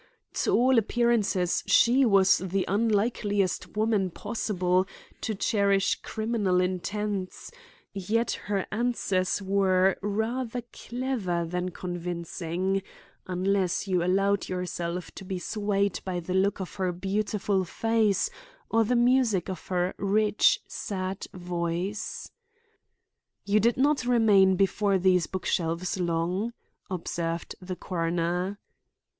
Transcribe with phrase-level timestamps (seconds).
[0.33, 4.87] To all appearances she was the unlikeliest woman possible
[5.21, 7.51] to cherish criminal intents,
[7.93, 12.81] yet her answers were rather clever than convincing,
[13.27, 18.31] unless you allowed yourself to be swayed by the look of her beautiful face
[18.71, 22.31] or the music of her rich, sad voice.
[23.45, 26.53] "You did not remain before these book shelves long?"
[26.89, 28.57] observed the coroner.